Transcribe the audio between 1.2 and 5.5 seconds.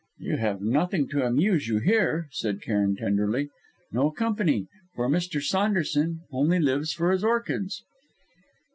amuse you here," said Cairn tenderly; "no company, for Mr.